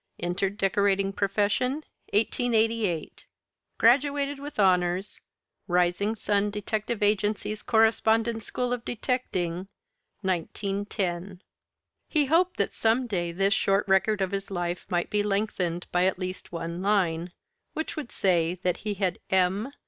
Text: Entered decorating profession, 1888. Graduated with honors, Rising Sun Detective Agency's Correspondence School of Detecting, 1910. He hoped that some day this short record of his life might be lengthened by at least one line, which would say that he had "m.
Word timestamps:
Entered 0.19 0.57
decorating 0.57 1.13
profession, 1.13 1.73
1888. 2.11 3.27
Graduated 3.77 4.39
with 4.39 4.59
honors, 4.59 5.21
Rising 5.67 6.15
Sun 6.15 6.49
Detective 6.49 7.03
Agency's 7.03 7.61
Correspondence 7.61 8.43
School 8.43 8.73
of 8.73 8.83
Detecting, 8.83 9.67
1910. 10.21 11.43
He 12.09 12.25
hoped 12.25 12.57
that 12.57 12.73
some 12.73 13.05
day 13.05 13.31
this 13.31 13.53
short 13.53 13.87
record 13.87 14.21
of 14.21 14.31
his 14.31 14.49
life 14.49 14.87
might 14.89 15.11
be 15.11 15.21
lengthened 15.21 15.85
by 15.91 16.05
at 16.07 16.17
least 16.17 16.51
one 16.51 16.81
line, 16.81 17.31
which 17.73 17.95
would 17.95 18.11
say 18.11 18.55
that 18.63 18.77
he 18.77 18.95
had 18.95 19.19
"m. 19.29 19.71